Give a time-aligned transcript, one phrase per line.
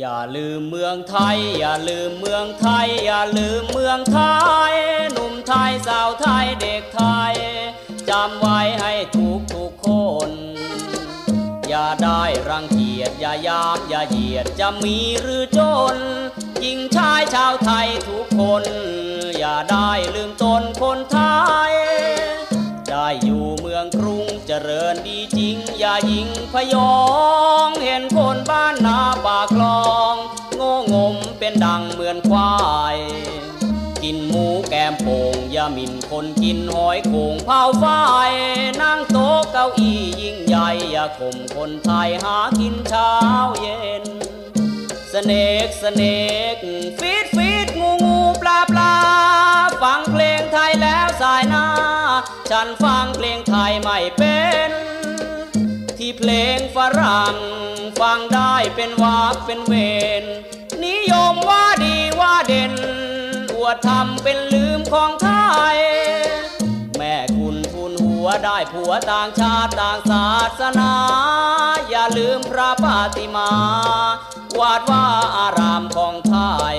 [0.00, 4.20] อย่าลืมเมืองไทย อย่าลืมเมืองไทย อย่าลืมเมืองไท
[4.70, 4.74] ย
[5.12, 7.34] หนุ่มไทยสาวไทยเด็กไทย
[8.10, 9.88] จำไว้ให้ทุกทุกค
[10.28, 10.30] น
[11.68, 15.60] อย่าได้รังเกียจอย่ายามอย่าเหยียดจะมีหรือจ
[15.94, 15.96] น
[16.60, 18.64] หญิงชายชาวไทยทุกคน
[19.38, 21.18] อย่าได้ลืมตนคนไท
[21.70, 21.72] ย
[22.96, 26.96] ได้อยู่เมืองกรุงเจริญดีจริง อย่ายิงพยอ
[27.66, 30.14] ง เห็นคนบ้านนาปากคลอง
[30.56, 32.52] โง่งมเป็นดังเหมือนควา
[32.94, 32.96] ย
[34.02, 37.84] กินหมูแกมโป่งอย่าหมินคนกินหอยโข่งเผาไฟ
[38.82, 43.12] นั่งโต๊ะเก้าอี้ยิ่งใหญ่ อย่าข่มคนไทยหากินเช้า
[43.60, 44.04] เย็น
[45.18, 45.34] สเน
[45.66, 46.02] กสเน
[46.54, 46.56] ก
[46.98, 48.94] ฟีดฟีดงูงูปลาปลา
[49.82, 51.66] ฟังเพลงไทยแล้วสายหน้า
[52.50, 54.38] ฉันฟังเพลงไทยไม่เป็
[54.68, 54.70] น
[55.98, 57.36] ที่เพลงฝรั่ง
[58.00, 59.74] ฟังได้เป็นวากเป็นเว
[60.22, 60.24] น
[60.84, 62.74] นิยมว่าดีว่าเด่น
[63.56, 65.30] อวดทำเป็นลืมของไท
[65.74, 65.76] ย
[68.24, 70.28] วได้ผัวต่างชาติต่างศา
[70.60, 70.92] สนา
[71.90, 73.50] อย่าลืมพระปาติมา
[74.58, 76.36] วาดว่าอารามของไท
[76.74, 76.78] ย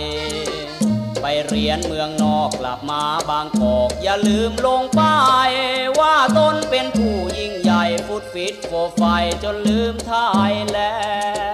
[1.22, 5.18] ไปเรียนเมืองนอกกลับมาบางกอก อย่าลืมลงป้า
[5.50, 5.52] ย
[6.00, 9.04] ว่าตนเป็นผู้ยิ่งใหญ่ฟุตฟิตโฟไฟ
[9.44, 10.14] จนลืมไท
[10.52, 10.78] ยแล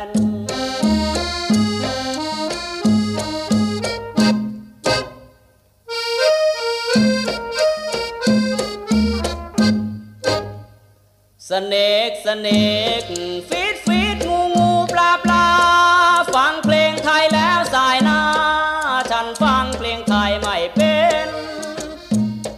[0.05, 0.20] นด์
[11.51, 13.03] snake snake
[13.49, 15.47] fish fish งูงูปลาปลา
[16.35, 18.21] ฟังเพลงไทยแล้วส่ายหน้า
[19.11, 21.27] ฉันฟังเพลงไทยไม่เป็น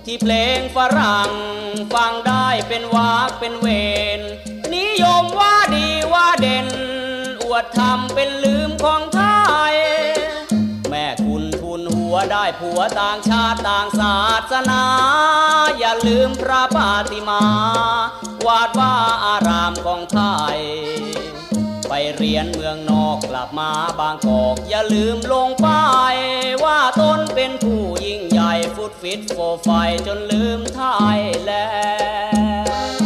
[0.06, 1.32] ที่เพลงฝรั่ง
[1.94, 3.68] ฟังได้เป็นวากเป็นเว
[4.20, 4.22] น
[4.76, 6.68] นิยมว่าดีว่าเด่น
[7.44, 9.22] อวดทำเป็นลืมของไท
[9.72, 9.76] ย
[10.90, 14.18] แม่คุณทุนหัวได้ผัวต่างชาติต่างศา
[14.52, 14.84] สนา
[15.80, 17.44] อย่าลืมพระปาติมา
[18.48, 18.94] วาดว่า
[19.26, 20.20] อารามของไท
[20.56, 20.60] ย
[21.90, 26.16] ไปเรียนเมืองนอกกลับมาบางกอก อย่าลืมลงป้าย
[26.64, 29.70] ว่าตนเป็นผู้ยิ่งใหญ่ฟุตฟิตโฟไฟ
[30.08, 30.82] จนลืมไท
[31.18, 31.52] ยแล
[32.32, 33.04] นด์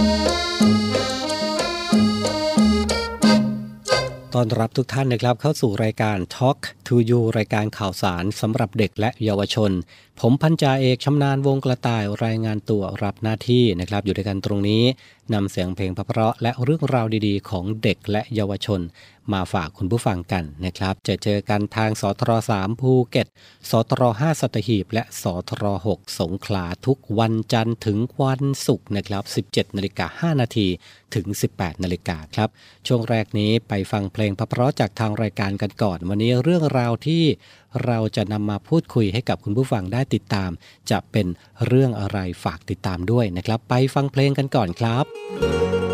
[4.34, 9.72] ต้อนรับทุกท่านนะครับเข้าสู่รายการ Talk to You รายการข่าวสารสำหรับเด็กและเยาวชน
[10.20, 14.84] ผมพันจ่าเอกชำนาญวงกระต่ายรายงานตัวรับหน้าที่นะครับ อยู่ด้วยกันตรงนี้
[15.34, 18.82] นำเสียงเพลงเพราะและเรื่องราวดีๆ ของเด็กและเยาวชน
[19.34, 23.28] มาฝากคุณผู้ฟังกันนะครับ จะเจอกันทางสทร3ภูเก็ต
[23.70, 30.68] สทร5สัตหีบ และสทร6สงขลาทุกวันจันทร์ถึงวันศุกร์นะครับ 17นาฬิกา5นาที
[31.16, 31.26] ถึง
[31.56, 32.50] 18นาฬิกาครับ
[32.88, 37.24] ช่วงแรกนี้ไปฟังเพลงเพราะจากทางรายการกันก่อน วันนี้เรื่องราวที่
[37.86, 40.52] เราจะนำมาพูดคุยให้กับคุณผู้ฟังได้ติดตาม
[40.92, 41.28] จะเป็น
[41.68, 45.87] เรื่องอะไรฝากติดตามด้วยนะครับ ไปฟังเพลงกันก่อนครับ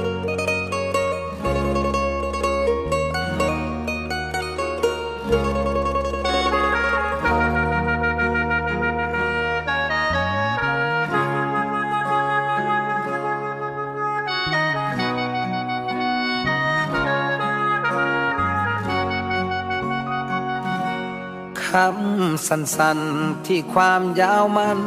[21.74, 24.80] คำสั้นๆ ที่ความยาวมัน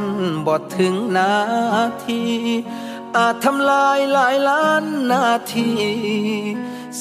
[0.46, 1.32] บทถึงนา
[2.04, 2.22] ที
[3.16, 5.70] อาจทำลายหลายล้านนาที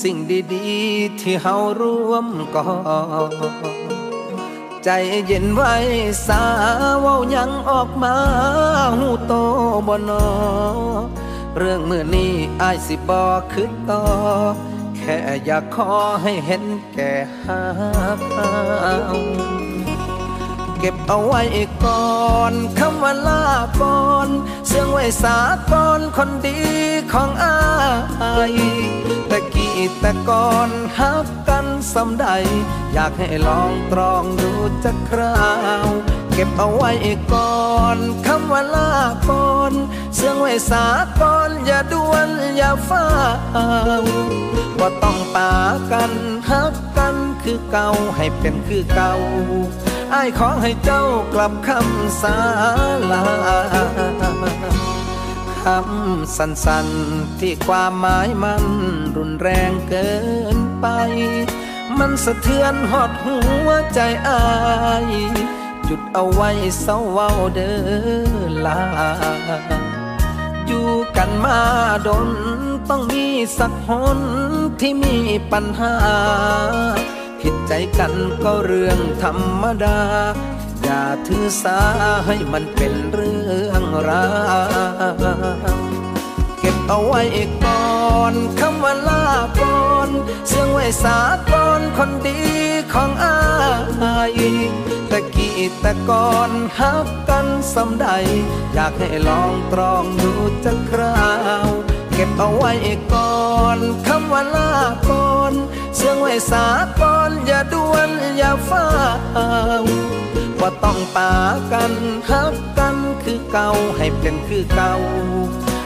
[0.02, 0.18] สิ่ง
[0.54, 2.68] ดีๆ ที่เฮาร่วมก่อ
[4.84, 4.90] ใจ
[5.28, 5.74] เย็นไว้
[6.28, 6.44] สา
[7.00, 8.16] เว้ายังออกมา
[8.98, 9.34] หูโต
[9.88, 10.26] บนอ
[11.58, 13.24] เรื่องมือนี้อายสิบอ
[13.54, 14.04] ขึ้นต่อ
[14.98, 15.92] แค่อยากขอ
[16.24, 17.12] ให้เห็นแก่
[17.44, 17.62] หา
[19.06, 21.42] เเก็บเอาไว้
[21.86, 23.44] ก่อนคำว่าลา
[23.82, 24.28] ก่อน
[24.68, 25.38] เสื่องไว้สา
[25.72, 26.60] ก่อนคนดี
[27.14, 27.58] ของอา
[28.52, 28.54] ย
[29.30, 30.70] ตะกี้แต่ก่อน
[31.00, 32.28] ฮักกันสำใด
[32.94, 34.52] อยากให้ลองตรองดู
[34.84, 35.46] จักครา
[35.86, 35.88] ว
[36.34, 36.92] เก็บเอาไว้
[37.34, 38.92] ก่อนคำว่าลา
[39.30, 39.74] ก่อน
[40.16, 40.86] เสื่องไว้สา
[41.22, 43.06] ก่อนอย่าด่วนอย่าฟ้า
[44.04, 44.06] ว
[44.80, 45.54] บ่ต้องปา
[45.92, 46.12] กัน
[46.50, 49.14] ฮักกันคือเก่าให้เป็นคือเก่า
[50.16, 51.04] อ้ายขอให้เจ้า
[51.34, 52.38] กลับคำสา
[53.12, 53.24] ลา
[55.64, 58.64] คำสั้นๆที่ความหมายมัน
[59.18, 60.12] รุนแรงเกิ
[60.56, 60.88] นไป
[62.00, 64.44] มันสะเทือนหอดหัวใจอา
[65.06, 65.08] ย
[65.90, 66.50] จุดเอาไว้
[66.82, 68.82] เศร้าเว้าเด้อลา
[70.68, 71.60] อยู่กันมา
[72.08, 72.28] ดน
[72.90, 73.28] ต้องมี
[73.58, 74.20] สักหน
[74.80, 75.18] ที่มี
[75.52, 75.96] ปัญหา
[77.42, 80.00] ผิดใจกันก็เรื่องธรรมดา
[80.84, 81.80] อย่าถือสา
[82.26, 84.28] ให้มันเป็นเรื่องรา
[85.72, 85.76] ว
[86.60, 87.22] เก็บเอาไว้
[87.66, 89.26] ก่อนคำว่าลา
[89.62, 90.10] ก่อน
[90.48, 91.18] เสื่องไว้สา
[91.52, 92.42] ก่อนคนดี
[92.94, 93.38] ของอา
[94.38, 94.40] ย
[95.12, 98.08] ตะกี้ต่ก่อนฮักกันสำใด
[98.74, 100.32] อยากให้ลองตรองดู
[100.66, 101.22] จักครา
[101.66, 101.70] ว
[102.18, 102.74] เก็บเอาไว้
[103.14, 103.46] ก่อ
[103.78, 104.72] นคำว่าลา
[105.10, 105.54] ก่อน
[105.96, 106.66] เสื่องไว้สา
[107.02, 108.86] ก่อนอย่าด่วนอย่าฟ้า
[110.60, 111.34] ว่าต้องปา
[111.72, 111.94] กัน
[112.30, 114.94] ฮักกันคือเก่าให้เป็นคือเก่า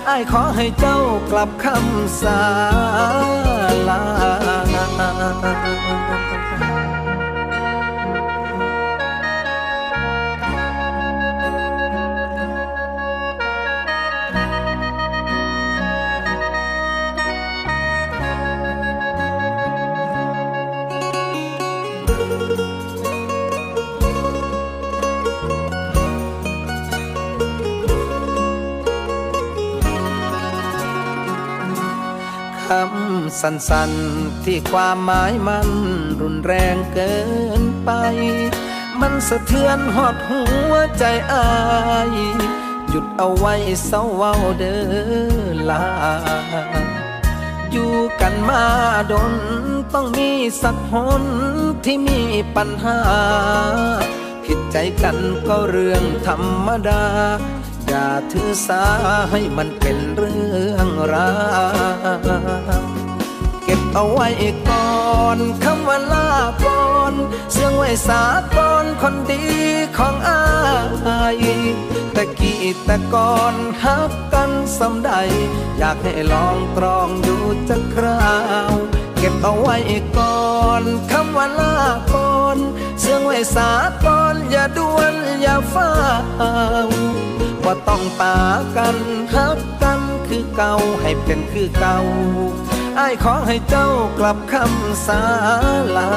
[0.07, 0.99] อ้ายขอให้เจ้า
[1.31, 2.41] กลับคำสา
[3.87, 4.01] ลา
[33.41, 35.69] สั้นๆที่ความหมายมัน
[36.21, 37.13] รุนแรงเกิ
[37.61, 37.91] นไป
[39.01, 40.41] มันสะเทือนหอดหั
[40.71, 41.47] วใจอา
[42.09, 42.17] ย
[42.89, 43.53] หยุดเอาไว้
[43.85, 45.85] เศร้าเว้าเด้อลา
[47.71, 48.63] อยู่กันมา
[49.11, 49.33] ดน
[49.93, 50.31] ต้องมี
[50.61, 51.23] สักหน
[51.85, 52.21] ที่มี
[52.55, 52.99] ปัญหา
[54.43, 55.17] ผิดใจกัน
[55.47, 57.03] ก็เรื่องธรรมดา
[57.87, 58.83] อย่าถือสา
[59.31, 61.31] ให้มันเป็นเรื่องรา
[62.87, 62.88] ว
[63.93, 64.29] เอาไว้
[64.69, 66.29] ก่อนคำว่าลา
[66.65, 67.13] ก่อน
[67.51, 68.21] เสื่งไว้สา
[68.55, 69.43] ก่อนคนดี
[69.97, 70.41] ของอา
[71.43, 71.45] ย
[72.15, 75.11] ตะกี้แต่ก่อนฮักกันสำใด
[75.77, 77.37] อยากให้ลองตรองดู
[77.69, 78.33] จักครา
[78.71, 78.73] ว
[79.17, 79.77] เก็บเอาไว้
[80.17, 80.49] ก่อ
[80.81, 81.75] นคำว่าลา
[82.13, 82.57] ก่อน
[82.99, 83.71] เสื่งไว้สา
[84.05, 85.91] ก่อนอย่าด่วนอย่าฟ้า
[86.87, 86.89] ว
[87.65, 88.37] ว่าต้องปา
[88.77, 88.97] กัน
[89.35, 91.99] ฮักกันคือเก่าให้เป็นคือเก่า
[92.99, 93.89] อ้ายขอให้เจ้า
[94.19, 95.21] กลับคำสา
[95.95, 96.11] ลา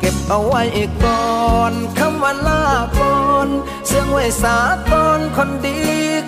[0.00, 0.62] เก็บเอาไว้
[1.04, 2.64] ก่อนคำว่าลา
[2.98, 3.48] ก่อน
[3.86, 4.56] เสื่องไว้สา
[4.92, 5.78] ก่อนคนดี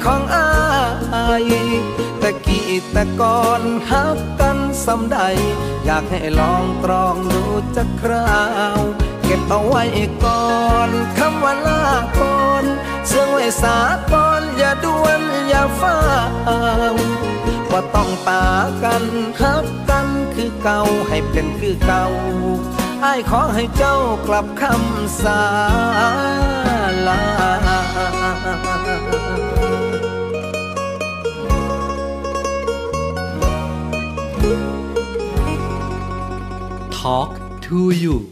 [0.04, 0.48] ของอา
[1.50, 1.52] ย
[2.22, 5.18] ตะกี้แต่ก่อนฮักกันสำใด
[5.84, 7.42] อยากให้ลองตรองดู
[7.76, 8.40] จักครา
[8.78, 8.80] ว
[9.24, 9.84] เก็บเอาไว้
[10.24, 10.46] ก่อ
[10.88, 11.84] นคำว่าลา
[12.18, 12.64] ก่อน
[13.06, 13.76] เสื่องไว้สา
[14.12, 15.96] ก่อนอย่าด่วนอย่าฟ้า
[16.94, 16.96] ว
[17.70, 18.44] ว่าต้องปา
[18.82, 19.04] กัน
[19.40, 22.04] ฮักกันคือเก่าให้เป็นคือเก่า
[23.04, 23.96] อ้ายขอให้เจ้า
[24.28, 25.42] กลับคำสา
[27.06, 27.22] ลา
[36.90, 37.32] Talk
[37.66, 38.31] to you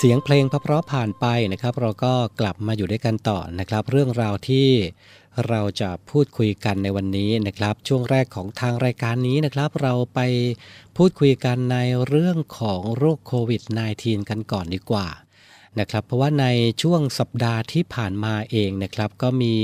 [0.00, 4.68] เสียงเพลงเพราะๆผ่านไปนะครับ เราก็กลับมาอยู่ด้วยกันต่อนะครับ เรื่องราวที่
[5.48, 10.20] เราจะพูดคุยกันในวันนี้นะครับ ช่วงแรกของทางรายการนี้นะครับ เราไป
[10.96, 13.62] พูดคุยกันในเรื่องของโรคโควิด
[13.96, 15.08] -19 กันก่อนดีกว่า
[15.78, 16.46] นะครับ เพราะว่าใน
[16.82, 19.54] ช่วงสัปดาห์ที่ผ่านมาเองนะครับ ก็มี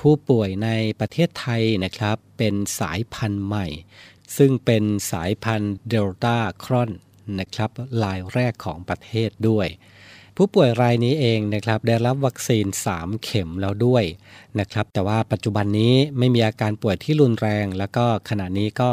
[0.00, 3.66] ผู้ป่วยในประเทศไทยนะครับ เป็นสายพันธุ์ใหม่
[4.36, 6.90] ซึ่งเป็นสายพันธุ์เดลต้าครอน
[7.38, 7.70] นะครับ
[8.02, 9.68] รายแรกของประเทศด้วย
[10.36, 12.66] ผู้ป่วยรายนี้เองนะครับได้รับวัคซีน
[12.96, 14.04] 3 เข็มแล้วด้วย
[14.60, 18.90] นะครับแต่ว่าปัจจุบันนี้ไม่มีอาการป่วยที่รุนแรง แล้วก็ขณะนี้ก็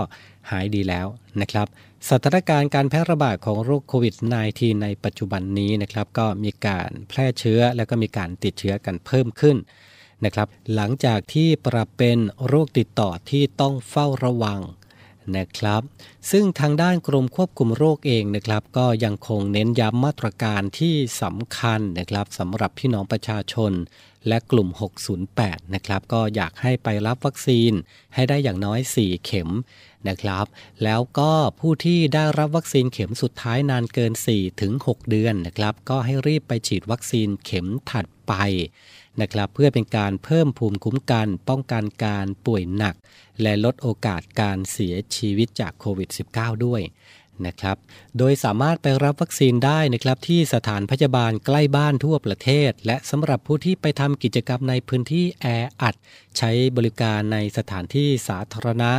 [0.51, 1.07] หายดีแล้ว
[1.41, 1.67] นะครับ
[2.09, 4.15] สถานการณ์การแพร่ระบาดของโรคโควิด
[4.49, 9.57] -19 ในปัจจุบันนี้นะครับก็มีการแพร่เชื้อแล้วก็มีการติดเชื้อกันเพิ่มขึ้น
[10.25, 14.59] นะครับหลังจากที่ปรับเป็นโรคติดต่อที่ต้องเฝ้าระวัง
[15.37, 15.81] นะครับ
[16.31, 23.71] ซึ่งทางด้านกรมควบคุมโรคเองนะครับ ก็ยังคงเน้นย้ำมาตรการที่สำคัญนะครับสำหรับพี่น้องประชาชน
[24.27, 24.69] และกลุ่ม
[25.21, 27.71] 608 นะครับ ก็อยากให้ไปรับวัคซีน
[28.13, 29.49] ให้ได้อย่างน้อย 4 เข็ม
[30.07, 30.45] นะครับ
[30.83, 34.13] แล้วก็ผู้ที่ได้รับวัคซีนเข็มสุดท้ายนานเกิน
[34.61, 38.33] 4-6 เดือนนะครับ ก็ให้รีบไปฉีดวัคซีนเข็มถัดไป
[39.21, 42.95] นะครับ เพื่อเป็นการเพิ่มภูมิคุ้มกัน ป้องกันการป่วยหนัก
[43.41, 46.81] และลดโอกาสการเสียชีวิตจากโควิด -19 ด้วย
[47.45, 47.77] นะครับ
[48.17, 55.45] โดยสามารถไปรับวัคซีนได้นะครับที่สถานพยาบาลใกล้บ้านทั่วประเทศ และสำหรับผู้ที่ไปทำกิจกรรมในพื้นที่แอ
[55.81, 55.95] อัด
[56.37, 58.91] ใช้บริการในสถานที่สาธารณะ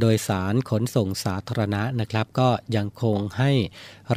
[0.00, 3.52] โดยสารขนส่งสาธารณะนะครับ ก็ยังคงให้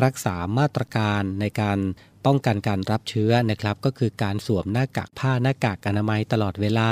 [0.03, 1.79] รักษามาตรการในการ
[2.25, 6.89] ป้องกันการรับเชื้อนะครับ ก็คือการสวมหน้ากากผ้าหน้ากากอนามัยตลอดเวลา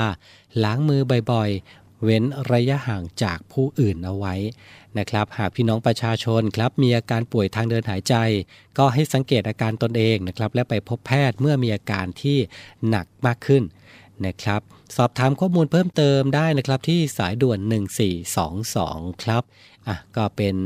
[0.64, 4.34] ล้างมือบ่อยๆ เว้นระยะห่างจากผู้อื่นเอาไว้
[4.98, 8.14] นะครับ หากพี่น้องประชาชนครับมีอาการป่วยทางเดินหายใจ
[8.78, 12.38] ก็ให้สังเกตอาการตนเองนะครับ และไปพบแพทย์เมื่อมีอาการที่
[12.88, 13.62] หนักมากขึ้น
[14.26, 14.60] นะครับ
[14.96, 17.58] สอบถามข้อมูลเพิ่มเติมได้นะครับที่สายด่วน
[18.40, 19.42] 1422 ครับ
[19.88, 20.56] อะก็เป็น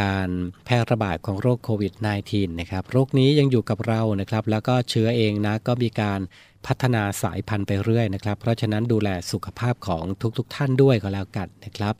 [0.00, 0.28] การ
[0.64, 1.92] แพร่ระบาดของโรคโควิด
[2.26, 6.20] -19 นะครับ โรคนี้ยังอยู่กับเรานะครับ แล้วก็เชื้อเองนะก็มีการ
[6.66, 10.04] พัฒนาสายพันธุ์ไปเรื่อยนะครับ เพราะฉะนั้นดูแลสุขภาพของ
[10.38, 11.94] ทุกๆทท่านด้วยก็แล้วกันนะครับ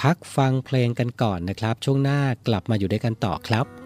[0.00, 3.85] พักฟังเพลงกันก่อนนะครับ ช่วงหน้ากลับมาอยู่ด้วยกันต่อครับ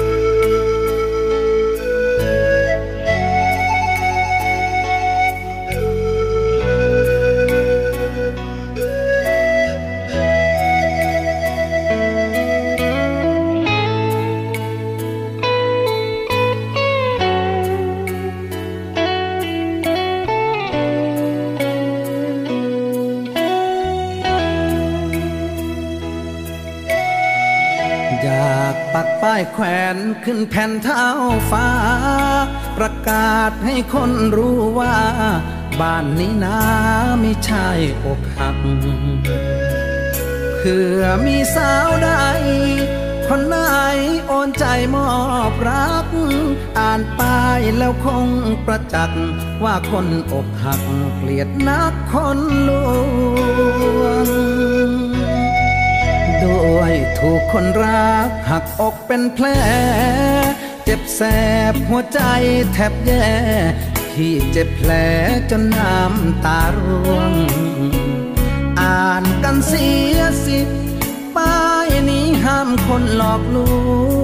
[29.63, 31.05] แขวนขึ้นแผ่นเท้า
[31.51, 31.69] ฟ้า
[32.77, 34.97] ประกาศให้คนรู้ว่า
[35.79, 36.59] บ้านนี้นา
[37.19, 37.67] ไม่ใช่
[38.05, 38.57] อกหัก
[40.57, 42.11] เพื่อมีสาวใด
[43.27, 43.57] คนไหน
[44.27, 45.11] โอนใจมอ
[45.51, 46.07] บรัก
[46.79, 48.27] อ่านป้ายแล้วคง
[48.65, 49.23] ประจักษ์
[49.63, 50.81] ว่าคนอกหัก
[51.17, 53.07] เกลียดนักคนลวง
[56.43, 59.47] ด้วยถูกคนรักหักอก เป็นแผล
[60.83, 61.21] เจ็บแส
[61.71, 62.21] บหัวใจ
[62.73, 63.29] แทบแย่
[64.13, 64.91] ที่เจ็บแผล
[65.49, 67.31] จนน้ำตาร่วง
[68.81, 70.59] อ่านกันเสียสิ
[71.35, 73.57] ป้ายนี้ห้ามคนหลอกล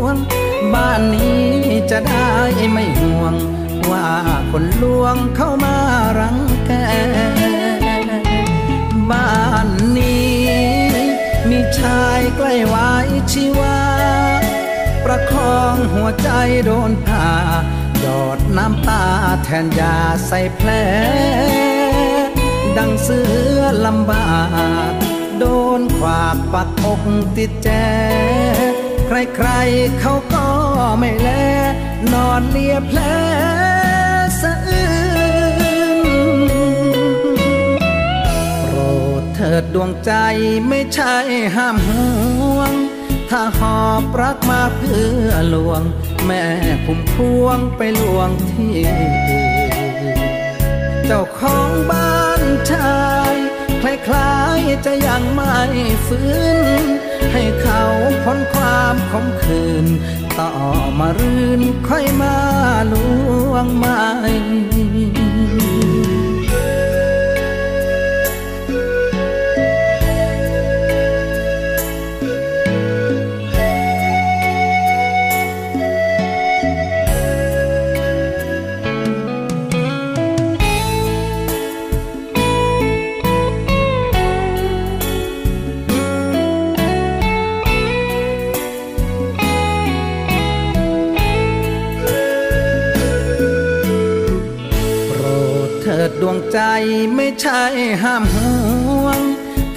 [0.01, 0.15] วง
[0.73, 1.45] บ้านนี้
[1.91, 2.31] จะได้
[2.71, 3.33] ไม่ห่วง
[3.91, 4.07] ว่า
[4.51, 5.77] คนลวงเข้ามา
[6.19, 6.71] รังแก
[9.11, 10.37] บ้านนี้
[11.49, 12.89] มีชายใกล้ไว้
[13.33, 13.86] ชีวา
[15.11, 16.29] ประคองหัวใจ
[16.65, 17.27] โดนผ่า
[17.99, 19.05] หยอดน้ำตา
[19.43, 19.95] แทนยา
[20.27, 20.69] ใส่แผล
[22.77, 23.19] ดังเสื
[23.57, 24.31] อลำบา
[24.91, 24.93] ก
[25.39, 25.45] โด
[25.79, 27.03] นขวากปักอก
[27.37, 27.69] ติดแจ
[29.07, 30.47] ใครๆเขาก็
[30.99, 31.29] ไม่แล
[32.13, 32.99] นอนเลียแผล
[34.41, 34.87] สะอื้
[35.97, 36.51] น
[38.67, 38.79] โปร
[39.21, 40.11] ดเถิดดวงใจ
[40.67, 41.15] ไม่ใช่
[41.55, 42.73] ห้ามห่วง
[43.29, 45.81] ถ้าหอบรักมาเพื่อลวง
[46.25, 46.45] แม่
[46.85, 49.13] พุ่มพวงไปลวงที่อื่น
[51.05, 53.35] เจ้าของบ้านชาย
[53.81, 55.57] คล้ายๆจะยังไม่
[56.07, 56.31] ฟื้
[56.81, 56.83] น
[57.33, 57.83] ให้เขา
[58.23, 59.85] พ้นความขมขื่น
[60.39, 60.51] ต่อ
[60.99, 62.37] มารื่นค่อยมา
[62.93, 62.95] ล
[63.51, 64.03] วงใหม่
[96.53, 96.59] ใจ
[97.15, 97.63] ไม่ใช่
[98.03, 99.21] ห้ามห่วง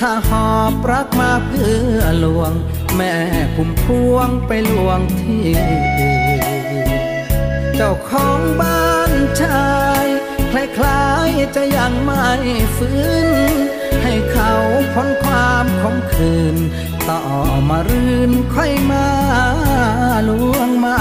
[0.01, 2.53] ถ้าหอบรักมาเพื่อลวง
[2.97, 3.15] แม่
[3.55, 6.41] พุ่มพวงไปลวงที่อื่น
[7.77, 9.71] เจ้าของบ้านชา
[10.05, 10.07] ย
[10.51, 10.53] ค
[10.85, 12.27] ล้ายๆจะยังไม่
[12.77, 13.29] ฟื้น
[14.03, 14.53] ให้เขา
[14.95, 16.57] พ้นความขมขืน
[17.09, 17.23] ต่อ
[17.69, 19.09] มารื่นค่อยมา
[20.29, 21.01] ลวงใหม่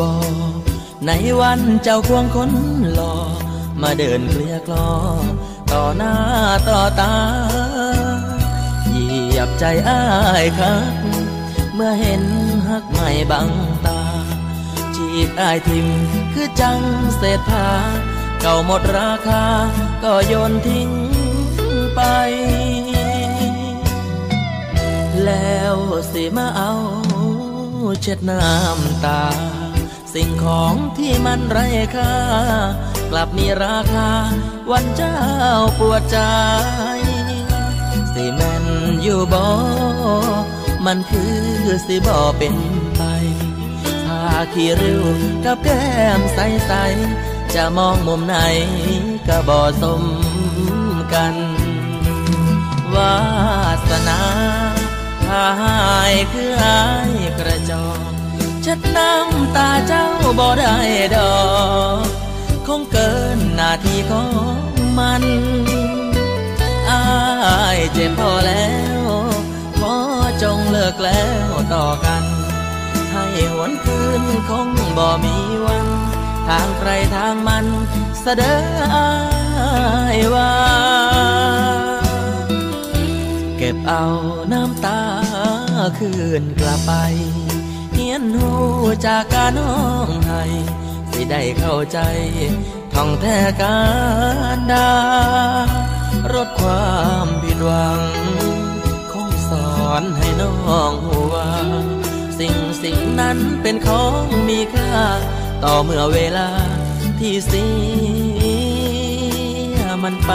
[0.00, 0.12] บอ
[1.06, 2.52] ในวันเจ้าควงคน
[2.94, 3.14] หล่อ
[3.82, 4.90] มาเดินเกลียกลอ
[5.72, 6.14] ต่อหน้า
[6.68, 7.14] ต่อตา
[8.88, 10.02] เหยียบใจอ้า
[10.42, 10.94] ยครับ
[11.74, 12.22] เมื่อเห็น
[12.68, 13.48] หักไม่บัง
[13.86, 14.02] ตา
[14.96, 15.86] จีบอายทิม
[16.32, 16.80] คือจัง
[17.16, 17.68] เศษผ้า
[18.40, 19.44] เก่าหมดราคา
[20.02, 20.90] ก็โยนทิ้ง
[21.94, 22.00] ไป
[25.24, 25.76] แล้ว
[26.12, 26.72] สิมาเอา
[28.02, 29.22] เช็ดน้ำตา
[30.14, 32.14] สิ่งของที่มันไร้ค่า
[33.10, 34.10] กลับมีราคา
[34.70, 35.18] วันเจ้า
[35.78, 36.18] ปวดใจ
[38.12, 38.64] สิแม่น
[39.02, 39.44] อยู่บ่
[40.86, 41.36] มันคือ
[41.86, 42.56] สิบ่เป็น
[42.96, 43.02] ไป
[44.06, 44.22] ถ้า
[44.52, 45.04] ขี้ริ้ว
[45.44, 45.84] กับแก้
[46.18, 48.36] มใสๆ จะมองมุมไหน
[49.28, 50.02] ก็บ่สม
[51.14, 51.34] กัน
[52.94, 53.16] วา
[53.90, 54.20] สนา
[55.28, 55.48] หา
[56.12, 58.13] ยคือหายกระจอก
[58.64, 60.06] เชัดน้ำตาเจ้า
[60.38, 60.76] บ่ได้
[61.16, 61.36] ดอ
[62.04, 62.06] ก
[62.66, 64.24] คงเกินหน้าที่ขอ
[64.54, 64.56] ง
[64.98, 65.22] มัน
[66.90, 67.02] อา
[67.76, 69.02] ยเจ็บพอแล้ว
[69.80, 69.94] ขอ
[70.42, 72.24] จงเลิกแล้วต่อกัน
[73.12, 75.86] ให้หวนคืนคงบ่มีวัน
[76.48, 77.66] ทางใครทางมัน
[78.20, 78.56] เสดอ
[78.94, 79.10] อา
[80.16, 80.52] ยว่า
[83.56, 84.04] เก็บเอา
[84.52, 85.00] น้ำตา
[85.98, 86.92] คืนกลับไป
[87.94, 88.52] เฮียนหู
[89.06, 89.76] จากการน้อ
[90.06, 90.42] งให้
[91.10, 91.98] สิได้เข้าใจ
[92.94, 93.80] ท่องแท้กา
[94.56, 94.90] รดา
[96.32, 98.02] รดความผิดหวัง
[99.12, 101.50] คงสอนให้น้องหัวา
[102.38, 104.92] สิ่งสิ่งนั้นเป็นของมีค่า
[105.64, 106.48] ต่อเมื่อเวลา
[107.20, 107.66] ที่เสี
[109.76, 110.32] ยมันไป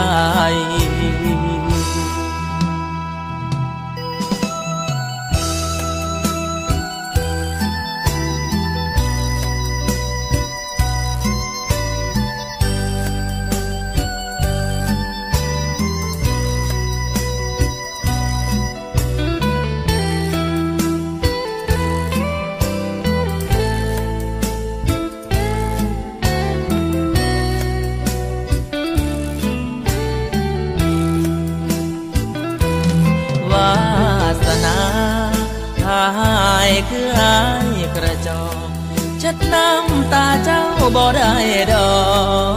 [40.12, 40.62] ตาเจ้า
[40.96, 41.32] บ่ได้
[41.72, 41.92] ดอ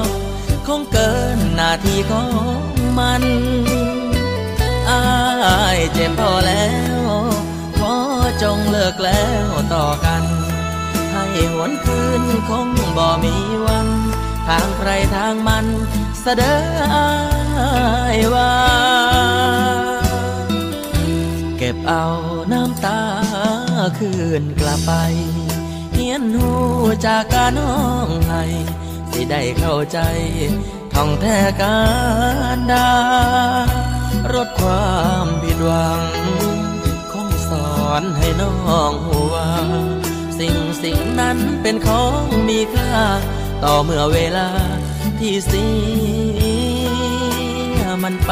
[0.03, 0.05] ก
[0.67, 2.63] คงเกินหน้าที่ของ
[2.97, 3.23] มัน
[4.89, 5.03] อา
[5.77, 6.67] ยเจ็บพอแล้
[7.01, 7.03] ว
[7.79, 7.93] ขอ
[8.41, 10.23] จงเลิกแล้วต่อกัน
[11.11, 13.35] ให้หวนคืนคงบ่มี
[13.65, 13.87] วัน
[14.47, 15.65] ทางใครทางมัน
[16.21, 16.43] เสด
[16.93, 17.09] อา
[18.15, 18.53] ยว่า
[21.57, 22.05] เก็บเอา
[22.51, 23.01] น้ำตา
[23.97, 24.91] คืนกลับไป
[26.13, 26.51] ยนหู
[27.05, 27.75] จากการน้อ
[28.07, 28.43] งให้
[29.11, 29.99] สิได้เข้าใจ
[30.93, 31.79] ท่องแท้กา
[32.57, 32.89] รดา
[34.33, 34.93] รดควา
[35.25, 36.03] มผิดหวัง
[37.11, 38.49] คงสอนให้น้
[38.79, 39.35] องหัว
[40.39, 42.91] สิ่งสิ่งนั้นเป็นของมีค่า
[43.63, 44.49] ต่อเมื่อเวลา
[45.19, 45.67] ที่เสี
[47.77, 48.31] ยมันไป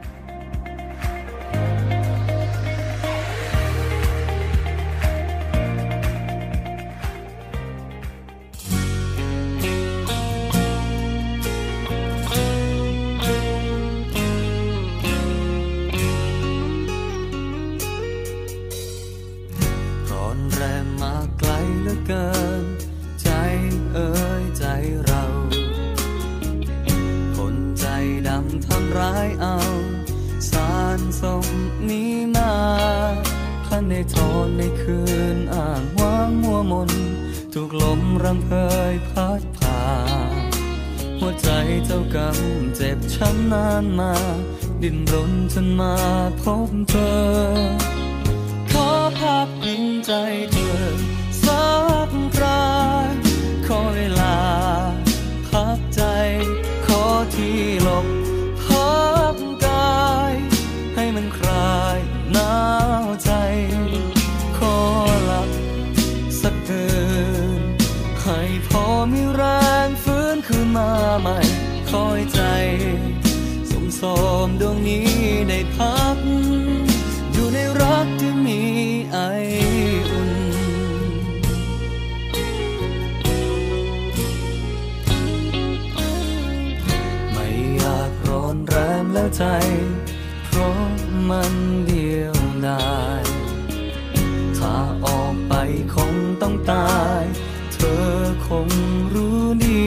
[98.65, 98.67] ง
[99.13, 99.85] รู้ดี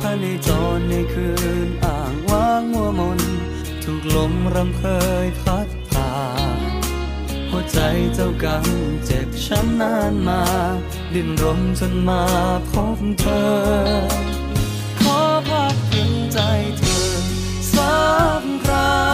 [0.00, 1.28] ภายในจรในคื
[1.66, 3.20] นอ่างว่างมัวมน
[3.84, 4.82] ถูกลมรำเพ
[5.24, 6.14] ยพัดผ่า
[6.56, 6.58] น
[7.50, 7.78] หัวใจ
[8.14, 8.66] เจ้ากรรม
[9.04, 10.42] เจ็บช้ำนานมา
[11.14, 12.22] ดิ้นรนจนมา
[12.70, 13.50] พบเธอ
[15.00, 16.38] ขอพักพิงใจ
[16.78, 17.06] เธอ
[17.74, 17.96] สั
[18.40, 19.13] กครา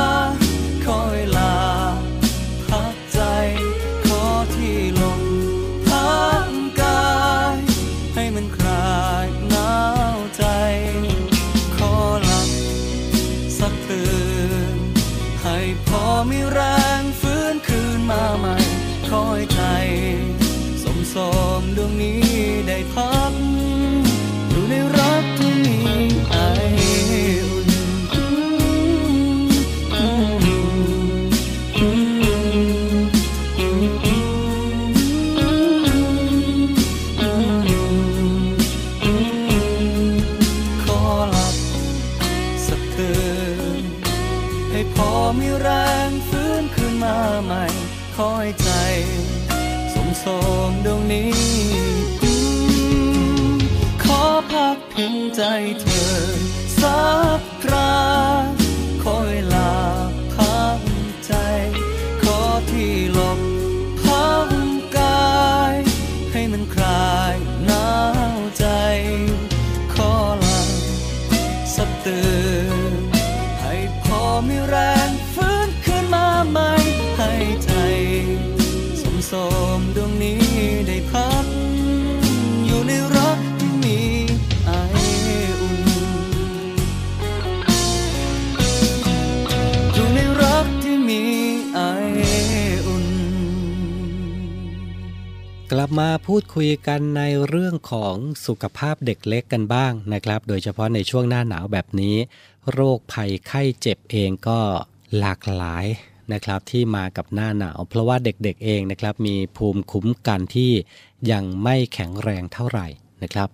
[21.12, 21.16] ส
[95.80, 98.16] ลับมาพูดคุยกันในเรื่องของ
[98.46, 102.16] สุขภาพเด็กเล็กกันบ้างนะครับ โดยเฉพาะในช่วงหน้าหนาวแบบนี้
[102.72, 104.60] โรคภัยไข้เจ็บเองก็
[105.18, 105.86] หลากหลาย
[106.32, 110.72] นะครับที่มากับหน้าหนาว เพราะว่าเด็กๆเองนะครับมีภูมิคุ้มกันที่
[111.30, 112.86] ยังไม่แข็งแรงเท่าไหร่
[113.22, 113.48] นะครับ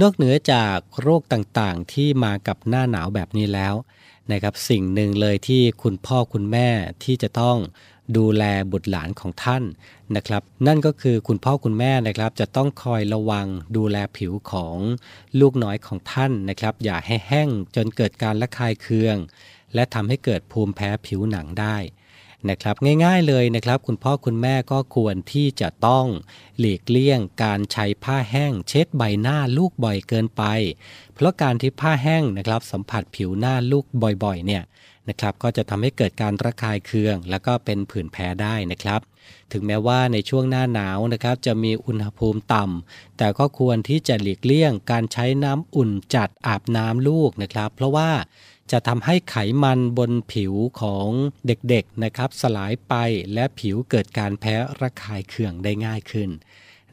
[0.00, 3.74] นอกเหนือจากโรคต่างๆที่มากับหน้าหนาวแบบนี้แล้ว
[4.32, 6.68] นะครับสิ่งหนึ่งเลยที่คุณพ่อคุณแม่
[7.04, 7.56] ที่จะต้อง
[8.16, 9.62] ดูแลบุตรหลานของท่าน
[10.16, 13.46] นะครับ นั่นก็คือคุณพ่อคุณแม่นะครับจะต้องคอยระวัง
[13.76, 14.76] ดูแลผิวของ
[15.40, 19.16] ลูกน้อยของท่านนะครับ อย่าให้แห้งจนเกิดการระคายเคือง
[19.74, 21.76] และทำให้เกิดภูมิแพ้ผิวหนังได้
[22.50, 26.06] นะครับง่ายๆเลยนะครับ คุณพ่อคุณแม่ก็ควรที่จะต้อง
[26.58, 30.42] หลีกเลี่ยงการใช้ผ้าแห้งเช็ดใบหน้าลูกบ่อยเกินไป
[31.14, 33.84] เพราะการที่ผ้าแห้งนะครับสัมผัสผิวหน้าลูก
[34.24, 34.62] บ่อยๆ เนี่ย
[35.08, 39.00] นะครับก็จะทำให้เกิดการระคายเคือง แล้วก็เป็นผื่นแพ้ได้นะครับ
[39.52, 48.10] ถึงแม้ว่าในช่วงหน้าหนาวนะครับจะมีอุณหภูมิต่ำแต่ก็ควรที่จะหลีกเลี่ยงการใช้น้ำอุ่นจัดอาบน้ำลูกนะครับ เพราะว่า
[48.72, 51.08] จะทำให้ไขมันบนผิวของ
[51.46, 52.94] เด็กๆนะครับ สลายไป
[53.34, 56.30] และผิวเกิดการแพ้ระคายเคืองได้ง่ายขึ้น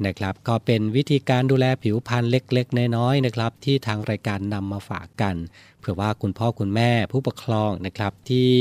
[0.05, 5.35] นะครับ ก็เป็นวิธีการดูแลผิวพรรณเล็กๆ น้อยๆนะครับ ที่ทางรายการนำมาฝากกัน
[5.79, 8.53] เผื่อว่าคุณพ่อคุณแม่ผู้ปกครองนะครับที่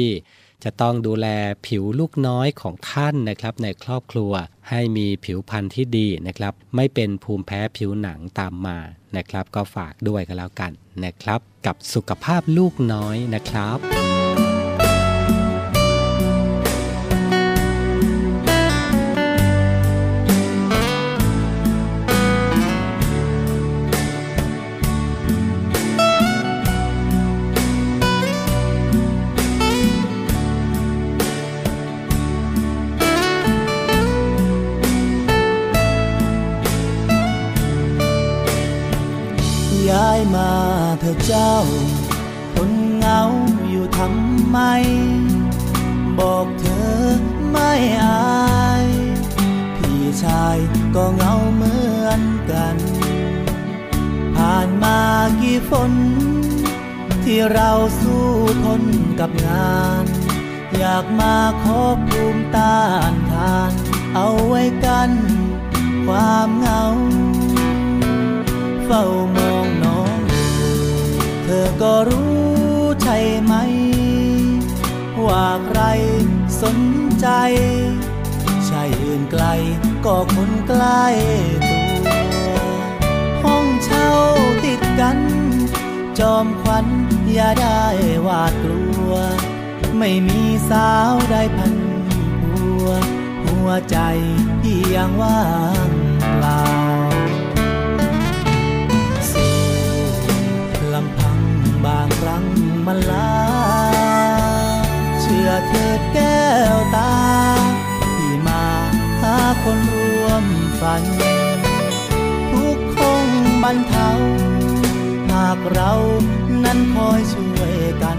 [0.64, 1.26] จะต้องดูแล
[1.66, 4.32] ผิวลูกน้อยของท่านนะครับ ในครอบครัว
[4.70, 8.78] ให้มีผิวพรรณที่ดีนะครับ ไม่เป็นภูมิแพ้ผิวหนังตามมา
[9.16, 10.72] นะครับ ก็ฝากด้วยกันแล้วกัน
[11.04, 14.05] นะครับ กับสุขภาพลูกน้อยนะครับ
[41.00, 41.54] เธอเจ้า
[42.54, 43.20] ทนเหงา
[43.68, 44.58] อยู่ทำไม
[46.18, 46.96] บอกเธอ
[47.50, 47.72] ไม่
[48.04, 48.86] อาย
[49.76, 50.58] พี่ชาย
[50.94, 52.76] ก็เหงาเหมือนกัน
[54.36, 55.00] ผ่านมา
[55.40, 55.92] กี่ฝน
[57.24, 57.70] ที่เรา
[58.00, 58.26] สู้
[58.64, 58.82] ทน
[59.20, 60.04] กับงาน
[60.76, 62.78] อยากมาขอภูมิต้า
[63.12, 63.72] นทาน
[64.14, 65.10] เอาไว้กัน
[66.06, 66.82] ความเหงา
[68.84, 69.55] เฝ้ามอง
[71.48, 73.54] เธอก็รู้ใช่ไหม
[75.26, 75.80] ว่าใคร
[76.62, 76.78] สน
[77.20, 77.28] ใจ
[78.66, 79.44] ใช่อื่นไกล
[80.04, 81.06] ก็คนใกล้
[82.04, 82.58] ตัว
[83.44, 84.10] ห้องเช่า
[84.64, 85.18] ติดกัน
[86.18, 86.86] จอมขวัญ
[87.32, 87.82] อย่าได้
[88.22, 89.12] หวาดกลัว
[89.98, 91.74] ไม่มีสาวได้พัน
[92.42, 92.88] หัว
[93.44, 93.98] หัวใจ
[94.60, 95.40] พี่ยังว่า
[95.86, 95.95] ง
[101.86, 102.44] บางครั้ง
[102.86, 103.32] มันลา
[105.20, 107.14] เชื่อเถิดแก้วตา
[108.16, 108.64] ที่มา
[109.22, 110.44] หาคนร่วม
[110.80, 111.04] ฝัน
[112.52, 113.26] ทุกคง
[113.62, 114.10] บรรเทา
[115.30, 115.92] หากเรา
[116.64, 118.18] นั้นคอยช่วยกัน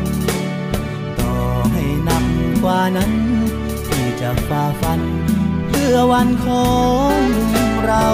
[1.20, 1.36] ต่อ
[1.72, 2.26] ให้หนัก
[2.64, 3.12] กว่านั้น
[3.88, 5.02] ที่จะฝ่าฟัน
[5.68, 6.70] เพื่อวันขอ
[7.16, 7.20] ง
[7.86, 8.06] เรา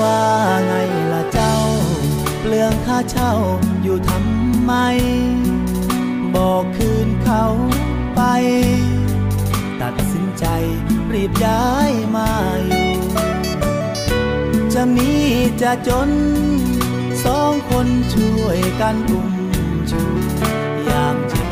[0.00, 0.22] ว่า
[0.66, 0.74] ไง
[1.12, 1.54] ล่ะเจ้า
[2.40, 3.32] เปลืองค่าเช่า
[3.82, 4.72] อยู่ทำ ไม
[6.34, 7.44] บอกคืนเขา
[8.16, 8.20] ไป
[9.80, 10.44] ตัดสินใจ
[11.12, 12.30] รีบย้ายมา
[12.66, 12.90] อยู่
[14.74, 15.12] จะมี
[15.62, 16.10] จะจน
[17.24, 19.32] สองคนช่วยกันอุ้ม
[19.90, 20.02] ชู
[20.88, 21.48] ยามเจ็บ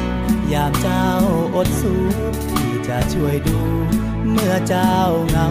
[0.53, 1.07] ยามเจ้า
[1.55, 2.03] อดสู้
[2.51, 3.59] ที่จะช่วยดู
[4.31, 4.95] เมื่อเจ้า
[5.29, 5.49] เหงา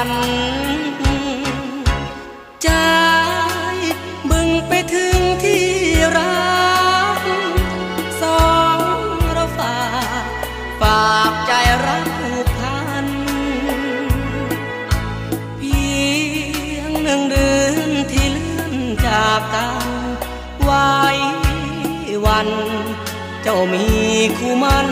[0.00, 0.14] ฝัน
[2.62, 2.70] ใจ
[4.30, 5.66] บึงไปถึงที่
[6.16, 6.52] รั
[7.18, 7.20] ก
[8.22, 8.80] สอง
[9.32, 9.78] เราฝา
[10.22, 10.24] ก
[10.80, 11.52] ฝากใจ
[11.86, 13.06] รักผูกพัน
[15.56, 15.80] เพี
[16.74, 18.74] ยงหนึ่งเดือนที่เลื่อน
[19.06, 19.88] จากกัน
[20.62, 20.90] ไว้
[22.26, 22.48] วัน
[23.42, 23.84] เจ้ามี
[24.36, 24.88] คู่มัน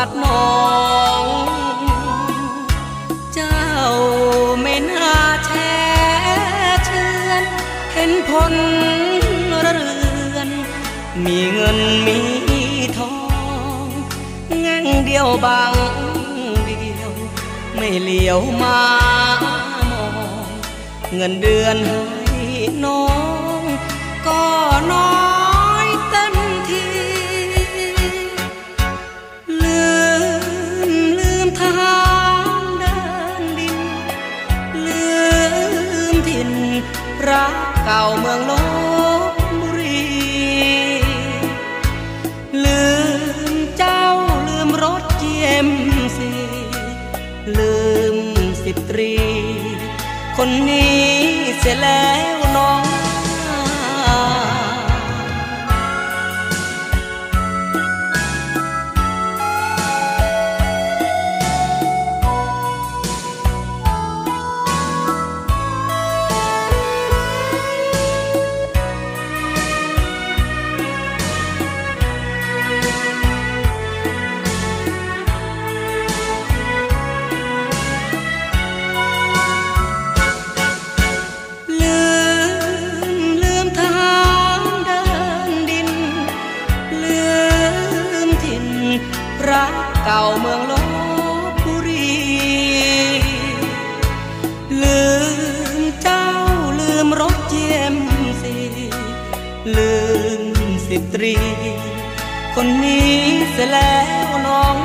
[0.00, 0.50] ลัดมอ
[1.22, 1.24] ง
[3.34, 3.64] เจ้า
[4.60, 5.14] ไม่น่า
[5.46, 5.74] แช่
[6.84, 7.42] เชือน
[7.94, 8.54] เห็นผล
[9.62, 9.90] เรื
[10.36, 10.48] อน
[11.24, 12.18] มีเงินมี
[12.98, 13.14] ทอ
[13.84, 13.86] ง
[14.60, 15.74] แง่งเดียวบาง
[16.66, 17.12] เดียว
[17.76, 18.80] ไม่เหลียวมา
[19.44, 20.06] มอ
[20.44, 20.46] ง
[21.14, 22.00] เงินเดือนให้
[22.84, 23.04] น้อ
[23.60, 23.62] ง
[24.26, 24.42] ก็
[24.92, 25.29] น้อย
[36.48, 36.50] น
[37.28, 38.52] รักเก่าเมืองล
[39.30, 40.10] บบุรี
[42.64, 42.84] ลื
[43.52, 44.04] มเจ้า
[44.48, 45.68] ลืมรถเจียม
[46.16, 46.30] สี
[47.58, 47.76] ลื
[48.14, 48.16] ม
[48.64, 49.14] สิบตรี
[50.36, 51.04] คนนี้
[51.58, 52.89] เสียแล้วน้อง
[101.14, 101.34] ตรี
[102.54, 103.08] คนนี้
[103.52, 103.94] เสียแล้
[104.26, 104.76] วน้อง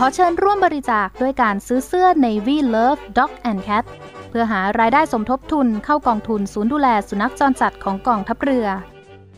[0.00, 3.84] ขอเชิญร่วมบริจาคด้วยการซื้อเสื้อ Navy Love Dog and Cat
[4.28, 8.68] เพื่อหารายได้สมทบทุนเข้ากองทุนศูนย์ดูแลสุนัขจรจัดของกองทัพเรือ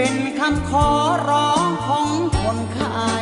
[0.00, 0.88] เป็นคำขอ
[1.28, 2.08] ร้องของ
[2.40, 3.14] คนไข้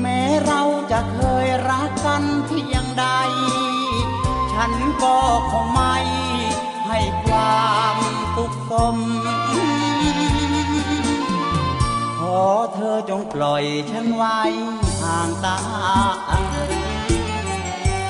[0.00, 0.62] แม้เรา
[0.92, 3.06] จะเคยรักกันเพียงใด
[4.52, 4.72] ฉัน
[5.02, 5.18] ก็
[5.50, 5.96] คงไม่
[6.88, 7.96] ให้ความ
[8.34, 8.96] ทุกข์สม
[12.18, 12.40] ขอ
[12.74, 14.40] เธอจงปล่อยฉันไว้
[15.00, 15.58] ห่างตา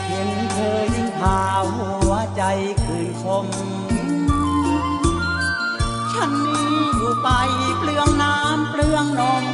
[0.09, 1.41] เห็นเธอยิ่งพา
[1.75, 2.43] หัวใจ
[2.85, 7.29] คืนคมานนี้อยู่ไป
[7.79, 9.45] เปลืองน้ำเปลืองนม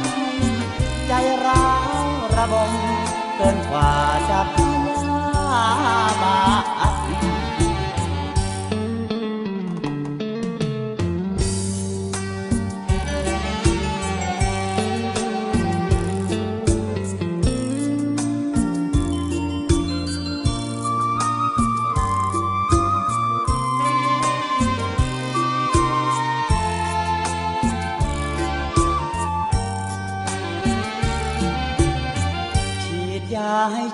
[1.07, 1.11] ใจ
[1.45, 1.67] ร้า
[2.03, 2.05] ว
[2.35, 2.71] ระบม
[3.35, 3.91] เกินกว่า
[4.29, 4.55] จะพ
[4.87, 5.21] ยา
[6.21, 6.80] บา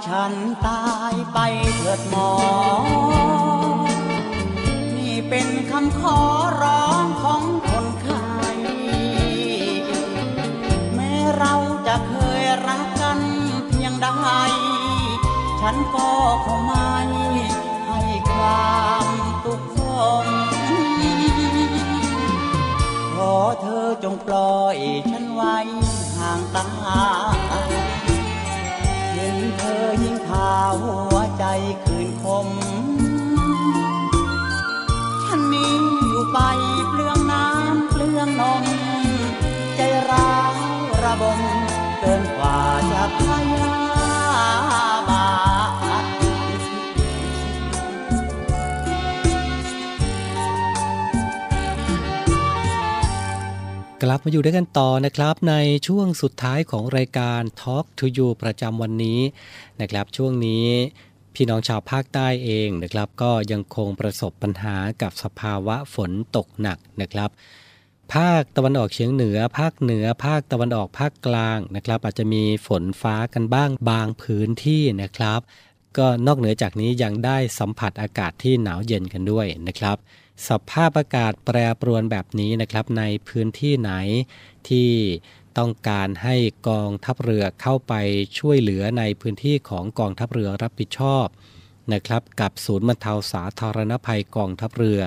[0.07, 0.33] ฉัน
[0.67, 1.37] ตายไป
[1.77, 2.31] เถิดหมอ
[4.95, 6.19] นี่เป็นคำขอ
[6.61, 8.25] ร้องของคนไข้
[10.95, 11.53] แม้เรา
[11.87, 13.19] จะเคยรักกัน
[13.67, 14.07] เพียงใด
[15.61, 16.09] ฉันก็
[16.45, 16.91] คงไม่
[17.87, 18.01] ให้
[18.31, 19.07] ความ
[19.43, 19.79] ทุกข์ท
[20.25, 20.27] น
[23.13, 24.77] ขอเธอจงปล่อย
[25.11, 25.57] ฉันไว้
[26.17, 26.67] ห่างตา
[29.67, 30.49] อยิ่งพา
[30.81, 31.45] หัวใจ
[31.83, 32.47] คืนคม
[35.23, 35.75] ฉันนี้
[36.07, 36.39] อยู่ไป
[36.89, 38.63] เปลืองน้ำเปลืองนม
[39.75, 40.53] ใจร้าว
[41.03, 41.39] ระบม
[41.99, 42.57] เกินกว่า
[42.91, 43.19] จะพ
[43.51, 43.86] ยาบ
[54.03, 55.55] กลับมาอยู่ด้วยกันต่อนะครับใน
[55.87, 59.19] ช่วงสุดท้ายของรายการ Talk to You ประจำวันนี้
[59.81, 60.67] นะครับช่วงนี้
[61.35, 67.29] พี่น้องชาวภาคใต้เองนะครับก็ยังคงประสบปัญหากับสภาวะฝนตกหนักนะครับ
[68.13, 75.39] ภาคตะวันออกเฉียงเหนือ ภาคเหนือ ภาคตะวันออกภาคกลางนะครับ อาจจะมีฝนฟ้ากันบ้างบางพื้นที่นะครับ
[75.97, 79.97] ก็นอกเหนือจากนี้ยังได้สัมผัสอากาศที่หนาวเย็นกันด้วยนะครับ
[80.49, 83.91] สภาพอากาศแปรปรวนแบบนี้นะครับ ในพื้นที่ไหน
[84.69, 84.91] ที่
[85.57, 86.35] ต้องการให้
[86.69, 87.93] กองทัพเรือเข้าไป
[88.39, 91.27] ช่วยเหลือในพื้นที่ของกองทัพเรือรับผิดชอบ
[91.93, 95.01] นะครับ กับศูนย์บรรเทาสาธารณภัยกองทัพเรือ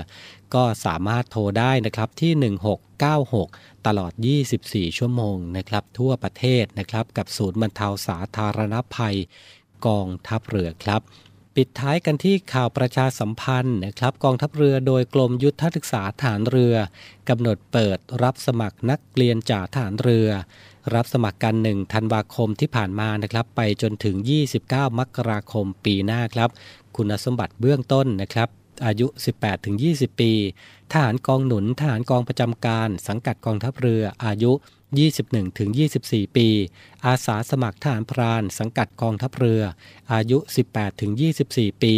[0.55, 2.33] ก็สามารถโทรได้นะครับที่
[3.09, 4.13] 1696 ตลอด
[4.55, 9.17] 24 ชั่วโมงนะครับ ทั่วประเทศนะครับ กับศูนย์บรรเทาสาธารณภัย
[9.87, 11.01] กองทัพเรือครับ
[11.63, 16.75] ปิดท้ายกันที่ข่าวประชาสัมพันธ์นะครับกองทัพเรือโดยกรมยุทธศึกษาฐานเรือ
[17.29, 20.29] กำหนดเปิดรับสมัครนักเรียนจากฐานเรือ
[20.95, 24.17] รับสมัครกัน 1 ธันวาคมที่ผ่านมานะครับ ไปจนถึง
[24.59, 26.51] 29 มกราคมปีหน้าครับ
[26.97, 28.49] คุณสมบัติเบื้องต้นนะครับ
[28.87, 29.07] อายุ
[29.65, 30.33] 18-20 ปี
[30.93, 34.53] ทหารกองหนุน ทหารกองประจำการ สังกัดกองทัพเรือ อายุ
[34.91, 36.49] 21-24 ปี
[37.07, 39.63] อาสาสมัครทหารพรานสังกัดกองทัพเรือ
[40.13, 40.39] อายุ
[41.11, 41.95] 18-24 ปี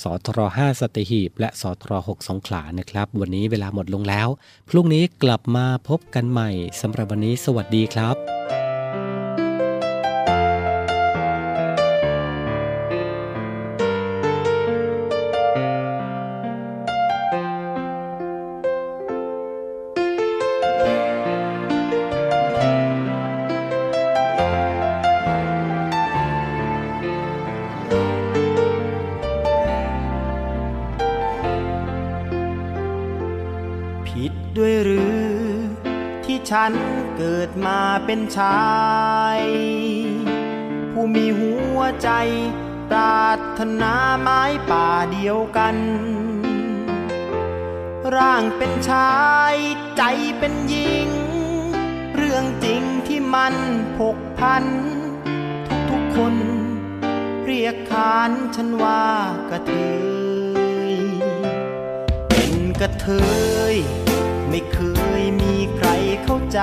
[0.02, 4.28] สทร5สตีหีบ และสทร6สงขลานะครับ วันนี้เวลาหมดลงแล้ว
[4.68, 6.50] พรุ่งนี้กลับมาพบกันใหม่
[6.80, 8.63] สำหรับวันนี้สวัสดีครับ
[36.66, 36.80] ฉัน
[37.18, 38.64] เกิดมาเป็นชา
[39.38, 39.42] ย
[40.92, 42.10] ผู้มีหัวใจ
[42.90, 45.76] ปรารถนาไม้ป่าเดียวกัน
[48.14, 49.56] ร่างเป็นชาย
[49.96, 50.02] ใจ
[50.38, 51.08] เป็นหญิง
[52.16, 53.54] เรื่องจริงที่มัน
[53.98, 54.64] ผกพัน
[55.90, 56.34] ทุกๆคน
[57.46, 59.04] เรียกขานฉันว่า
[59.50, 59.74] กระเท
[60.90, 60.92] ย
[62.28, 63.08] เป็นกระเท
[63.74, 63.76] ย
[66.24, 66.60] เข้าใจ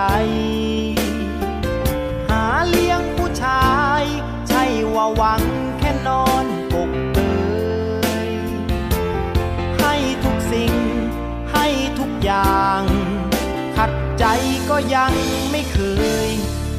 [2.29, 4.03] หาเลี้ยงผู้ชาย
[4.49, 4.63] ใช่
[4.95, 5.41] ว่าหวัง
[5.79, 7.17] แค่นอนปกเป
[8.27, 8.29] ย
[9.79, 9.93] ให้
[10.23, 10.73] ทุกสิ่ง
[11.53, 11.65] ให้
[11.99, 12.81] ทุกอย่าง
[13.77, 14.25] ขัดใจ
[14.69, 15.13] ก็ยัง
[15.51, 15.79] ไม่เค
[16.27, 16.29] ย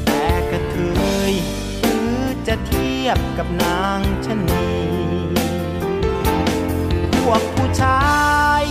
[0.05, 0.77] แต่กระเท
[1.29, 1.31] ย
[1.81, 2.17] หรือ
[2.47, 4.67] จะเทียบกับนางชนี
[7.15, 8.03] พวกผู้ชา
[8.61, 8.63] ย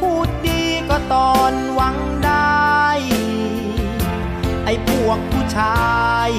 [0.00, 1.52] พูดดีก็ตอน
[5.56, 6.30] ชาย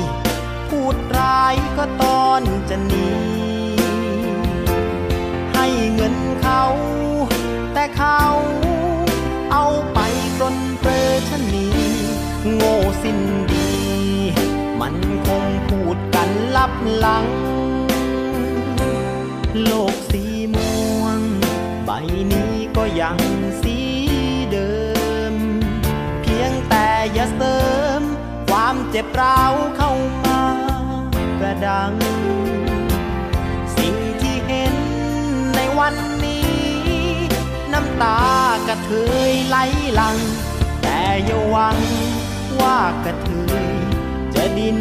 [0.69, 3.09] พูดร้ายก็ตอนจะหนี
[5.53, 6.63] ให้เงินเขา
[7.73, 8.21] แต่เขา
[9.51, 9.99] เอาไป
[10.37, 10.91] ปลนเปร
[11.29, 11.67] ชนี
[12.53, 13.19] โง่สิ้น
[13.51, 13.69] ดี
[14.79, 14.95] มัน
[15.25, 17.25] คงพูดกันลับหลัง
[19.63, 21.19] โลกสีม่วง
[21.85, 21.91] ใบ
[22.31, 23.17] นี้ก็ยัง
[23.61, 23.77] สี
[24.51, 24.71] เดิ
[25.31, 25.33] ม
[26.21, 27.57] เพียงแต่อย่าเสริ
[27.99, 28.01] ม
[28.49, 29.91] ความเจ็บ ร้าวเข้า
[30.25, 30.41] มา
[31.39, 31.93] กระดัง
[33.77, 34.75] สิ่งที่เห็น
[35.55, 35.95] ในวัน
[36.25, 36.49] นี้
[37.73, 38.19] น้ำตา
[38.67, 38.91] กระเท
[39.29, 39.57] ยไหล
[39.95, 40.17] หลัง
[40.81, 41.77] แต่อย่าหวัง
[42.61, 43.29] ว่ากระเท
[43.63, 43.67] ย
[44.35, 44.79] จะดิ้น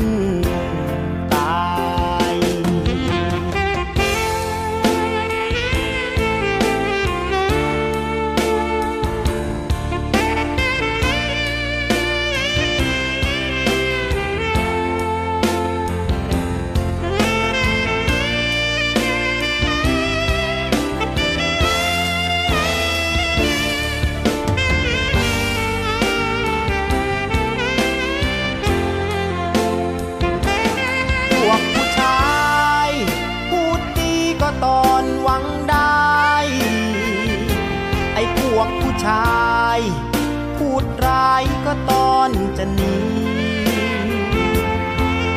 [41.07, 42.97] ร้ายก็ตอนจะหนี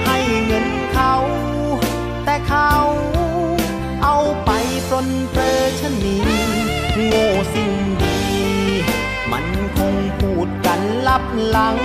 [0.05, 1.13] ให้เงินเขา
[2.25, 2.71] แต่เขา
[4.03, 4.49] เอาไป
[4.89, 6.17] ปลนเปรอชนี
[7.07, 8.19] โง่สิ่งดี
[9.31, 9.45] มัน
[9.77, 11.77] คงพูดกันลับหลัง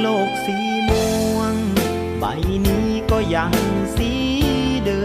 [0.00, 0.56] โลกสี
[0.88, 1.54] ม่วง
[2.18, 2.24] ใบ
[2.66, 3.52] นี้ก็ยัง
[3.96, 4.12] สี
[4.86, 5.04] เดิ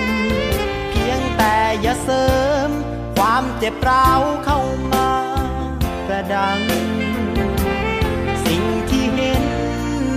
[0.00, 0.02] ม
[0.90, 2.26] เพียงแต่อย่าเสริ
[2.66, 2.70] ม
[3.16, 4.60] ความเจ็บร้าวเข้า
[4.91, 4.91] มา
[6.32, 6.60] ดัง
[8.46, 9.44] สิ่งที่เห็น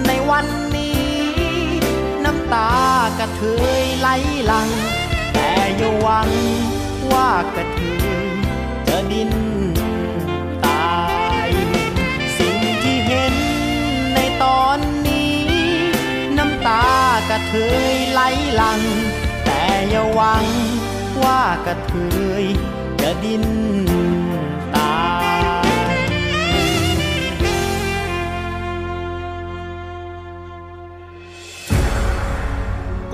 [0.08, 0.46] ในวัน
[0.76, 1.04] นี้
[2.26, 2.70] น้ำตา
[3.20, 3.42] กระเท
[3.82, 4.08] ยไหล
[4.46, 4.70] หลัง
[5.34, 6.30] แต่อย่าหวัง
[7.12, 7.80] ว่ากระเท
[8.26, 8.28] ย
[8.88, 9.32] จะดิ้น
[10.66, 10.96] ตา
[11.48, 11.50] ย
[12.38, 13.36] สิ่งที่เห็น
[14.14, 15.40] ในตอนนี้
[16.38, 16.86] น้ำตา
[17.30, 17.54] กระเท
[17.92, 18.22] ยไหล
[18.56, 18.80] หลัง
[19.46, 20.46] แต่อย่าหวัง
[21.24, 21.94] ว่ากระเท
[22.42, 22.44] ย
[23.02, 23.46] จะดิ้น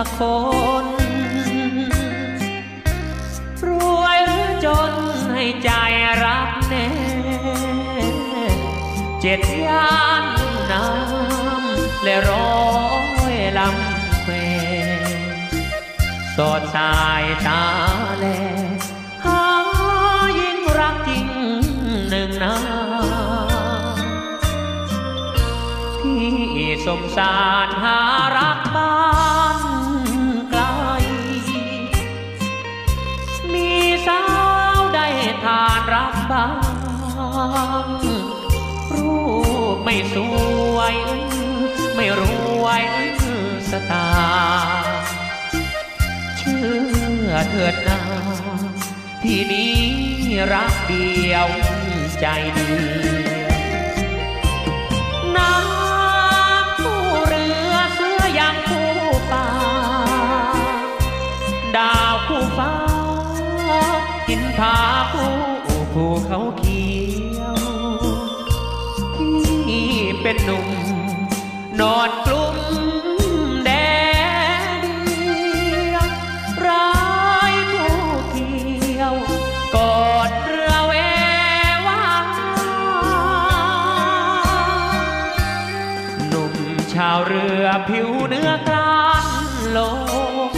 [0.00, 0.22] สักค
[0.84, 0.86] น
[3.68, 3.70] ร
[4.00, 4.92] วยหรือจน
[5.32, 5.70] ให้ใจ
[6.24, 6.88] รักแน่
[9.20, 10.24] เจ็ดย่าน
[10.70, 12.60] น้ำและร้อ
[13.32, 14.32] ยลำแคว
[16.36, 17.64] สอดสายตา
[18.18, 18.26] แล
[19.24, 19.42] หา
[20.40, 21.26] ยิ่งรักจริง
[22.08, 22.56] หนึ่งนา
[26.02, 27.36] ที่สมสา
[27.66, 27.98] รหา
[39.90, 40.16] ไม่ส
[40.76, 40.96] วย
[41.94, 42.22] ไม่ร
[42.64, 42.84] วย
[43.70, 44.06] สตา
[44.66, 45.08] ร์
[46.38, 46.62] เชื่
[47.26, 48.00] อเถิดนา
[49.22, 49.76] ที่นี้
[50.52, 51.48] รักเดียว
[52.20, 52.26] ใจ
[52.56, 53.37] ดี
[70.28, 70.68] เป็นหนุ่ม
[71.80, 72.56] นอนกลุ่ม
[73.64, 73.70] แด
[74.78, 76.06] ดเดียว
[76.66, 76.90] ร้า
[77.52, 77.92] ยผู้
[78.30, 79.14] เที่ยว
[79.74, 79.76] ก
[80.06, 80.94] อดเรือแว
[81.86, 82.04] วา
[86.28, 86.54] หนุ่ม
[86.92, 89.26] ชาวเรือผิวเนื้อกลาน
[89.76, 89.78] ล
[90.50, 90.52] ง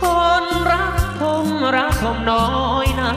[0.00, 0.02] ท
[0.42, 1.46] นรักทม
[1.76, 2.46] รักทมน้อ
[2.86, 3.12] ยนะ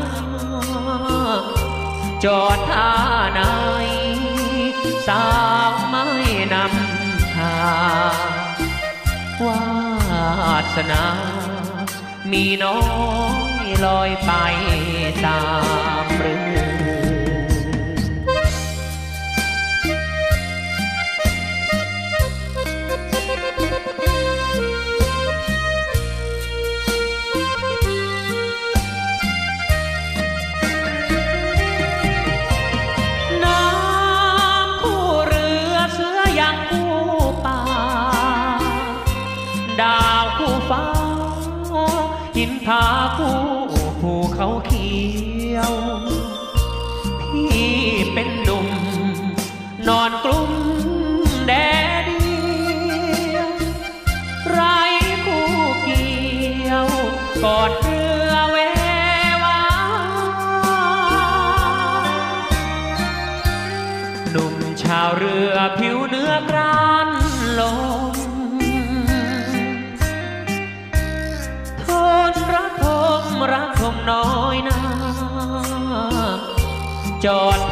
[2.24, 2.92] จอดท่า
[3.34, 3.42] ไหน
[5.08, 5.26] สา
[5.70, 6.08] วไม่
[6.54, 7.62] นำทา
[8.14, 8.60] ง
[9.46, 9.64] วา
[10.76, 11.06] สนา
[12.32, 12.82] มีน้อ
[13.64, 14.32] ยลอยไป
[15.26, 15.44] ตา
[16.04, 16.38] มเรื
[16.72, 16.73] อ
[50.24, 50.52] กลุ่ม
[51.48, 51.52] แด
[52.04, 53.50] ดเดียว
[54.50, 54.60] ไร
[55.26, 55.48] คู่
[55.84, 56.88] เกี่ยว
[57.44, 58.58] กอดเรือเว
[59.44, 59.62] วา
[64.32, 67.10] หนุ่มชาวเรือผิวเนื้อกราน
[67.60, 67.62] ล
[68.14, 68.16] ม
[71.84, 71.86] ท
[72.32, 72.84] นระท
[73.22, 74.80] มรักทมน้อยนา
[77.26, 77.63] จอด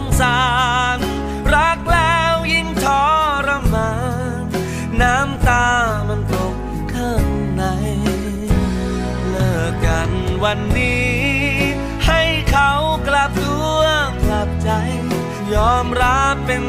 [0.00, 0.40] งสา
[0.96, 0.98] ร
[1.54, 2.86] รักแล้วยิ่งท
[3.46, 3.92] รมา
[4.42, 4.44] น
[5.00, 5.68] น้ำตา
[6.08, 6.56] มันตก
[6.92, 7.26] ข้าง
[7.56, 7.64] ใน
[9.28, 10.10] เลิกกัน
[10.44, 11.12] วันนี้
[12.06, 12.72] ให้เขา
[13.08, 13.80] กลับตัว
[14.24, 14.70] กลับใจ
[15.54, 16.64] ยอมรับเป็น